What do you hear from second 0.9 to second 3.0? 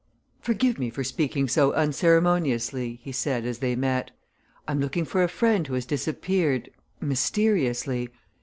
speaking so unceremoniously,"